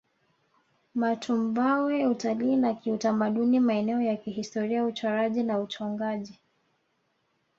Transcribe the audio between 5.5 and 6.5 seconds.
uchongaji